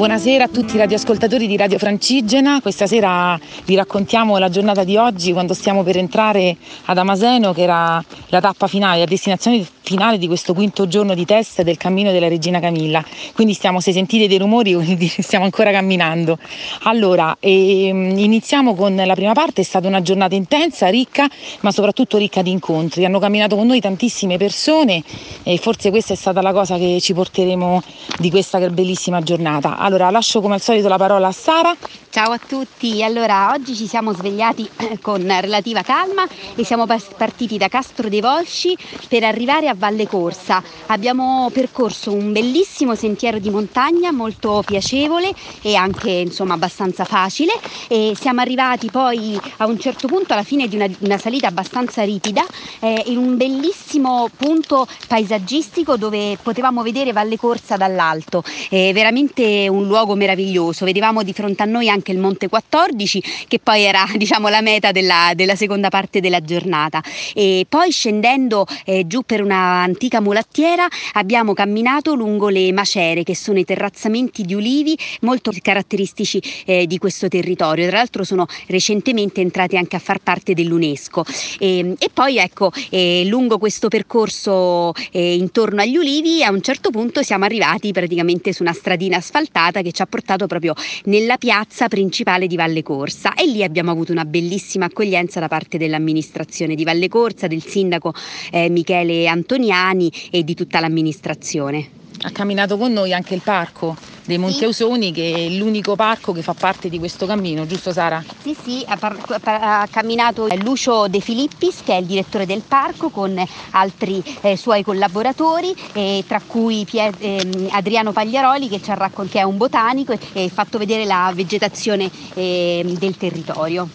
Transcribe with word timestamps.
Buonasera 0.00 0.44
a 0.44 0.48
tutti 0.48 0.76
i 0.76 0.78
radioascoltatori 0.78 1.46
di 1.46 1.58
Radio 1.58 1.76
Francigena. 1.76 2.62
Questa 2.62 2.86
sera 2.86 3.38
vi 3.66 3.74
raccontiamo 3.74 4.38
la 4.38 4.48
giornata 4.48 4.82
di 4.82 4.96
oggi 4.96 5.34
quando 5.34 5.52
stiamo 5.52 5.82
per 5.82 5.98
entrare 5.98 6.56
ad 6.86 6.96
Amaseno, 6.96 7.52
che 7.52 7.60
era 7.60 8.02
la 8.28 8.40
tappa 8.40 8.66
finale, 8.66 9.00
la 9.00 9.04
destinazione 9.04 9.62
finale 9.90 10.18
di 10.18 10.28
questo 10.28 10.54
quinto 10.54 10.86
giorno 10.86 11.14
di 11.14 11.24
test 11.24 11.62
del 11.62 11.76
cammino 11.76 12.12
della 12.12 12.28
Regina 12.28 12.60
Camilla. 12.60 13.04
Quindi 13.34 13.54
stiamo, 13.54 13.80
se 13.80 13.92
sentite 13.92 14.28
dei 14.28 14.38
rumori, 14.38 14.74
stiamo 15.18 15.44
ancora 15.44 15.72
camminando. 15.72 16.38
Allora, 16.84 17.36
ehm, 17.38 18.16
iniziamo 18.16 18.74
con 18.74 18.94
la 18.94 19.14
prima 19.14 19.32
parte, 19.32 19.62
è 19.62 19.64
stata 19.64 19.86
una 19.88 20.00
giornata 20.00 20.34
intensa, 20.34 20.88
ricca, 20.88 21.28
ma 21.60 21.72
soprattutto 21.72 22.16
ricca 22.16 22.40
di 22.40 22.52
incontri. 22.52 23.04
Hanno 23.04 23.18
camminato 23.18 23.56
con 23.56 23.66
noi 23.66 23.80
tantissime 23.80 24.38
persone 24.38 25.02
e 25.42 25.58
forse 25.58 25.90
questa 25.90 26.14
è 26.14 26.16
stata 26.16 26.40
la 26.40 26.52
cosa 26.52 26.78
che 26.78 26.98
ci 27.02 27.12
porteremo 27.12 27.82
di 28.18 28.30
questa 28.30 28.60
bellissima 28.70 29.20
giornata. 29.20 29.76
Allora, 29.90 30.08
lascio 30.10 30.40
come 30.40 30.54
al 30.54 30.60
solito 30.60 30.86
la 30.86 30.98
parola 30.98 31.26
a 31.26 31.32
Sara. 31.32 31.76
Ciao 32.10 32.32
a 32.32 32.38
tutti, 32.38 33.04
allora 33.04 33.52
oggi 33.52 33.76
ci 33.76 33.86
siamo 33.86 34.12
svegliati 34.12 34.68
con 35.00 35.24
relativa 35.40 35.82
calma 35.82 36.26
e 36.56 36.64
siamo 36.64 36.84
partiti 36.84 37.56
da 37.56 37.68
Castro 37.68 38.08
dei 38.08 38.20
Volsci 38.20 38.76
per 39.08 39.22
arrivare 39.22 39.68
a 39.68 39.74
Valle 39.76 40.08
Corsa. 40.08 40.60
Abbiamo 40.86 41.50
percorso 41.52 42.12
un 42.12 42.32
bellissimo 42.32 42.96
sentiero 42.96 43.38
di 43.38 43.48
montagna 43.48 44.10
molto 44.10 44.62
piacevole 44.66 45.32
e 45.62 45.76
anche 45.76 46.10
insomma 46.10 46.54
abbastanza 46.54 47.04
facile 47.04 47.52
e 47.86 48.14
siamo 48.18 48.40
arrivati 48.40 48.90
poi 48.90 49.40
a 49.58 49.66
un 49.66 49.78
certo 49.78 50.08
punto 50.08 50.32
alla 50.32 50.42
fine 50.42 50.66
di 50.66 50.74
una, 50.74 50.88
una 51.00 51.18
salita 51.18 51.46
abbastanza 51.46 52.02
ripida 52.02 52.44
eh, 52.80 53.04
in 53.06 53.18
un 53.18 53.36
bellissimo 53.36 54.28
punto 54.36 54.84
paesaggistico 55.06 55.96
dove 55.96 56.36
potevamo 56.42 56.82
vedere 56.82 57.12
Valle 57.12 57.36
Corsa 57.36 57.76
dall'alto. 57.76 58.42
È 58.68 58.92
veramente 58.92 59.68
un 59.68 59.79
luogo 59.86 60.14
meraviglioso, 60.14 60.84
vedevamo 60.84 61.22
di 61.22 61.32
fronte 61.32 61.62
a 61.62 61.66
noi 61.66 61.88
anche 61.88 62.12
il 62.12 62.18
Monte 62.18 62.48
14 62.48 63.22
che 63.48 63.58
poi 63.58 63.82
era 63.82 64.04
diciamo 64.16 64.48
la 64.48 64.60
meta 64.60 64.92
della, 64.92 65.32
della 65.34 65.56
seconda 65.56 65.88
parte 65.88 66.20
della 66.20 66.40
giornata. 66.40 67.02
E 67.34 67.66
poi 67.68 67.90
scendendo 67.90 68.66
eh, 68.84 69.06
giù 69.06 69.22
per 69.22 69.42
una 69.42 69.82
antica 69.82 70.20
mulattiera 70.20 70.86
abbiamo 71.12 71.52
camminato 71.52 72.14
lungo 72.14 72.48
le 72.48 72.72
macere 72.72 73.22
che 73.22 73.36
sono 73.36 73.58
i 73.58 73.64
terrazzamenti 73.64 74.42
di 74.42 74.54
ulivi 74.54 74.96
molto 75.20 75.52
caratteristici 75.60 76.42
eh, 76.64 76.86
di 76.86 76.98
questo 76.98 77.28
territorio, 77.28 77.86
tra 77.88 77.98
l'altro 77.98 78.24
sono 78.24 78.46
recentemente 78.66 79.40
entrati 79.40 79.76
anche 79.76 79.96
a 79.96 79.98
far 79.98 80.18
parte 80.18 80.54
dell'UNESCO. 80.54 81.24
E, 81.58 81.94
e 81.98 82.10
poi 82.12 82.38
ecco 82.38 82.72
eh, 82.90 83.24
lungo 83.26 83.58
questo 83.58 83.88
percorso 83.88 84.92
eh, 85.12 85.34
intorno 85.34 85.82
agli 85.82 85.96
ulivi 85.96 86.42
a 86.42 86.50
un 86.50 86.60
certo 86.62 86.90
punto 86.90 87.22
siamo 87.22 87.44
arrivati 87.44 87.92
praticamente 87.92 88.52
su 88.52 88.62
una 88.62 88.72
stradina 88.72 89.16
asfaltata 89.16 89.69
che 89.70 89.92
ci 89.92 90.02
ha 90.02 90.06
portato 90.06 90.46
proprio 90.46 90.74
nella 91.04 91.36
piazza 91.36 91.88
principale 91.88 92.46
di 92.46 92.56
Valle 92.56 92.82
Corsa 92.82 93.34
e 93.34 93.46
lì 93.46 93.62
abbiamo 93.62 93.90
avuto 93.90 94.12
una 94.12 94.24
bellissima 94.24 94.86
accoglienza 94.86 95.38
da 95.40 95.48
parte 95.48 95.78
dell'amministrazione 95.78 96.74
di 96.74 96.84
Valle 96.84 97.08
Corsa, 97.08 97.46
del 97.46 97.62
sindaco 97.62 98.12
eh, 98.50 98.68
Michele 98.68 99.26
Antoniani 99.26 100.10
e 100.30 100.42
di 100.42 100.54
tutta 100.54 100.80
l'amministrazione. 100.80 101.99
Ha 102.22 102.30
camminato 102.32 102.76
con 102.76 102.92
noi 102.92 103.14
anche 103.14 103.32
il 103.34 103.40
parco 103.40 103.96
dei 104.24 104.36
Monti 104.36 104.70
sì. 104.72 105.12
Che 105.12 105.46
è 105.46 105.48
l'unico 105.56 105.96
parco 105.96 106.32
che 106.32 106.42
fa 106.42 106.52
parte 106.52 106.90
di 106.90 106.98
questo 106.98 107.24
cammino, 107.24 107.64
giusto 107.66 107.92
Sara? 107.92 108.22
Sì, 108.42 108.54
sì, 108.62 108.84
ha, 108.86 108.96
par- 108.96 109.40
ha 109.42 109.88
camminato 109.90 110.46
Lucio 110.56 111.08
De 111.08 111.20
Filippis 111.20 111.80
che 111.82 111.94
è 111.94 111.96
il 111.96 112.04
direttore 112.04 112.44
del 112.44 112.62
parco 112.66 113.08
con 113.08 113.42
altri 113.70 114.22
eh, 114.42 114.56
suoi 114.56 114.84
collaboratori 114.84 115.74
eh, 115.94 116.22
tra 116.26 116.42
cui 116.46 116.84
Pier- 116.84 117.16
eh, 117.20 117.68
Adriano 117.70 118.12
Pagliaroli 118.12 118.68
che 118.68 118.82
ci 118.82 118.90
ha 118.90 118.94
raccontato 118.94 119.28
che 119.30 119.38
è 119.40 119.42
un 119.42 119.56
botanico 119.56 120.12
e 120.32 120.44
ha 120.44 120.48
fatto 120.48 120.78
vedere 120.78 121.04
la 121.04 121.30
vegetazione 121.34 122.10
ehm, 122.34 122.98
del 122.98 123.16
territorio. 123.16 123.88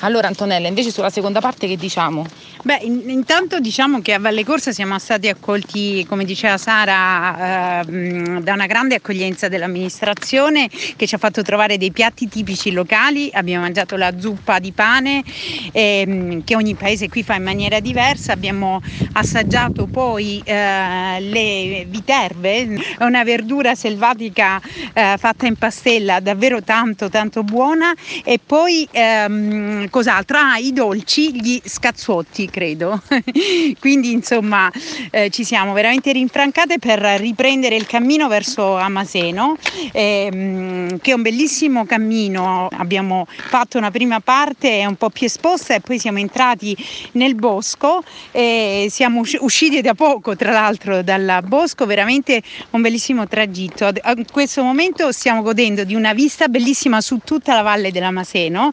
Allora 0.00 0.26
Antonella, 0.26 0.66
invece 0.68 0.90
sulla 0.90 1.10
seconda 1.10 1.40
parte 1.40 1.68
che 1.68 1.76
diciamo? 1.76 2.24
Beh, 2.64 2.78
in, 2.82 3.10
intanto 3.10 3.58
diciamo 3.58 4.00
che 4.02 4.12
a 4.12 4.20
Valle 4.20 4.44
Corsa 4.44 4.70
siamo 4.70 4.96
stati 5.00 5.26
accolti, 5.28 6.06
come 6.08 6.24
diceva 6.24 6.56
Sara, 6.58 7.80
eh, 7.80 8.40
da 8.40 8.52
una 8.52 8.66
grande 8.66 8.94
accoglienza 8.94 9.48
dell'amministrazione 9.48 10.68
che 10.68 11.08
ci 11.08 11.16
ha 11.16 11.18
fatto 11.18 11.42
trovare 11.42 11.76
dei 11.76 11.90
piatti 11.90 12.28
tipici 12.28 12.70
locali. 12.70 13.30
Abbiamo 13.32 13.64
mangiato 13.64 13.96
la 13.96 14.16
zuppa 14.16 14.60
di 14.60 14.70
pane 14.70 15.24
eh, 15.72 16.40
che 16.44 16.54
ogni 16.54 16.76
paese 16.76 17.08
qui 17.08 17.24
fa 17.24 17.34
in 17.34 17.42
maniera 17.42 17.80
diversa. 17.80 18.32
Abbiamo 18.32 18.80
assaggiato 19.14 19.88
poi 19.88 20.40
eh, 20.44 21.16
le 21.18 21.84
viterbe, 21.88 22.78
una 23.00 23.24
verdura 23.24 23.74
selvatica 23.74 24.60
eh, 24.92 25.16
fatta 25.18 25.46
in 25.46 25.56
pastella 25.56 26.20
davvero 26.20 26.62
tanto 26.62 27.08
tanto 27.08 27.42
buona 27.42 27.92
e 28.22 28.38
poi 28.38 28.86
ehm, 28.88 29.90
cos'altro? 29.90 30.38
Ah, 30.38 30.58
i 30.58 30.72
dolci, 30.72 31.40
gli 31.40 31.60
scazzotti 31.64 32.50
credo. 32.52 33.02
Quindi 33.80 34.12
insomma 34.12 34.70
eh, 35.10 35.30
ci 35.30 35.42
siamo 35.42 35.72
veramente 35.72 36.12
rinfrancate 36.12 36.78
per 36.78 37.00
riprendere 37.00 37.74
il 37.74 37.86
cammino 37.86 38.28
verso 38.28 38.76
Amaseno, 38.76 39.56
ehm, 39.90 41.00
che 41.00 41.10
è 41.10 41.14
un 41.14 41.22
bellissimo 41.22 41.84
cammino. 41.84 42.68
Abbiamo 42.70 43.26
fatto 43.26 43.78
una 43.78 43.90
prima 43.90 44.20
parte 44.20 44.84
un 44.86 44.94
po' 44.94 45.10
più 45.10 45.26
esposta 45.26 45.74
e 45.74 45.80
poi 45.80 45.98
siamo 45.98 46.18
entrati 46.18 46.76
nel 47.12 47.34
bosco 47.34 48.04
e 48.30 48.86
siamo 48.90 49.22
usciti 49.40 49.80
da 49.80 49.94
poco 49.94 50.36
tra 50.36 50.52
l'altro 50.52 51.02
dal 51.02 51.42
bosco, 51.44 51.86
veramente 51.86 52.42
un 52.70 52.82
bellissimo 52.82 53.26
tragitto. 53.26 53.90
In 54.14 54.26
questo 54.30 54.62
momento 54.62 55.10
stiamo 55.10 55.42
godendo 55.42 55.84
di 55.84 55.94
una 55.94 56.12
vista 56.12 56.48
bellissima 56.48 57.00
su 57.00 57.18
tutta 57.24 57.54
la 57.54 57.62
valle 57.62 57.90
dell'Amaseno. 57.90 58.70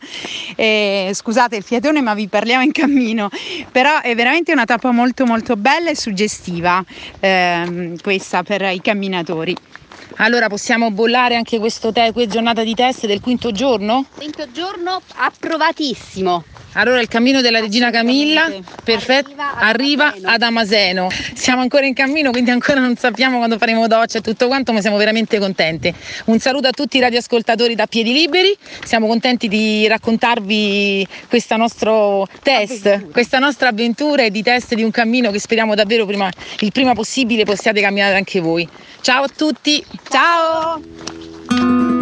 Eh, 0.55 1.11
scusate 1.13 1.55
il 1.55 1.63
fiatone 1.63 2.01
ma 2.01 2.13
vi 2.13 2.27
parliamo 2.27 2.63
in 2.63 2.73
cammino 2.73 3.29
però 3.71 4.01
è 4.01 4.15
veramente 4.15 4.51
una 4.51 4.65
tappa 4.65 4.91
molto 4.91 5.25
molto 5.25 5.55
bella 5.55 5.89
e 5.89 5.95
suggestiva 5.95 6.83
ehm, 7.19 7.97
questa 8.01 8.43
per 8.43 8.61
i 8.63 8.81
camminatori. 8.81 9.57
Allora 10.17 10.47
possiamo 10.47 10.91
bollare 10.91 11.35
anche 11.35 11.59
questo 11.59 11.91
te- 11.91 12.11
giornata 12.27 12.63
di 12.63 12.73
test 12.73 13.05
del 13.05 13.21
quinto 13.21 13.51
giorno? 13.51 14.05
Quinto 14.15 14.51
giorno 14.51 15.01
approvatissimo. 15.15 16.43
Allora 16.73 17.01
il 17.01 17.07
cammino 17.07 17.41
della 17.41 17.59
Regina 17.59 17.89
Camilla, 17.89 18.49
perfetto, 18.83 19.31
arriva, 19.37 20.13
ad 20.21 20.41
Amaseno. 20.41 21.09
Siamo 21.33 21.61
ancora 21.61 21.85
in 21.85 21.93
cammino, 21.93 22.31
quindi 22.31 22.51
ancora 22.51 22.79
non 22.79 22.95
sappiamo 22.95 23.37
quando 23.37 23.57
faremo 23.57 23.87
doccia 23.87 24.19
e 24.19 24.21
tutto 24.21 24.47
quanto, 24.47 24.71
ma 24.71 24.81
siamo 24.81 24.97
veramente 24.97 25.39
contenti. 25.39 25.93
Un 26.25 26.39
saluto 26.39 26.67
a 26.67 26.71
tutti 26.71 26.97
i 26.97 26.99
radioascoltatori 26.99 27.75
da 27.75 27.87
Piedi 27.87 28.13
Liberi, 28.13 28.55
siamo 28.83 29.07
contenti 29.07 29.47
di 29.47 29.87
raccontarvi 29.87 31.07
questo 31.27 31.57
nostro 31.57 32.27
test, 32.43 33.09
questa 33.11 33.39
nostra 33.39 33.69
avventura 33.69 34.23
e 34.23 34.29
di 34.29 34.43
test 34.43 34.75
di 34.75 34.83
un 34.83 34.91
cammino 34.91 35.31
che 35.31 35.39
speriamo 35.39 35.75
davvero 35.75 36.05
prima, 36.05 36.29
il 36.59 36.71
prima 36.71 36.93
possibile 36.93 37.45
possiate 37.45 37.81
camminare 37.81 38.15
anche 38.15 38.39
voi. 38.39 38.67
Ciao 39.01 39.23
a 39.23 39.29
tutti! 39.35 39.83
Ciao! 40.09 41.98